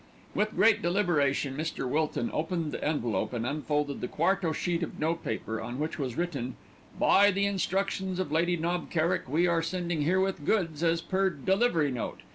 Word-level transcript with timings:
With 0.33 0.55
great 0.55 0.81
deliberation 0.81 1.55
Mr. 1.55 1.87
Wilton 1.87 2.31
opened 2.33 2.71
the 2.71 2.83
envelope 2.83 3.33
and 3.33 3.45
unfolded 3.45 4.01
the 4.01 4.07
quarto 4.07 4.51
sheet 4.51 4.81
of 4.81 4.97
notepaper 4.99 5.61
on 5.61 5.77
which 5.77 5.99
was 5.99 6.17
written 6.17 6.55
"By 6.99 7.29
the 7.29 7.45
instructions 7.45 8.17
of 8.17 8.31
Lady 8.31 8.57
Knob 8.57 8.89
Kerrick, 8.89 9.29
we 9.29 9.45
are 9.45 9.61
sending 9.61 10.01
herewith 10.01 10.43
goods 10.43 10.81
as 10.81 11.01
per 11.01 11.29
delivery 11.29 11.91
note. 11.91 12.21